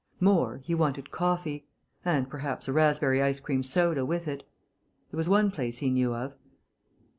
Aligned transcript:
More, 0.19 0.57
he 0.63 0.73
wanted 0.73 1.11
coffee. 1.11 1.67
And 2.03 2.27
perhaps 2.27 2.67
a 2.67 2.73
raspberry 2.73 3.21
ice 3.21 3.39
cream 3.39 3.61
soda 3.61 4.03
with 4.03 4.27
it. 4.27 4.41
There 5.11 5.17
was 5.19 5.29
one 5.29 5.51
place 5.51 5.77
he 5.77 5.91
knew 5.91 6.15
of.... 6.15 6.33